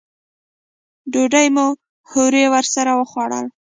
[1.11, 1.67] ډوډۍ مو
[2.11, 3.49] هورې ورسره وخوړله.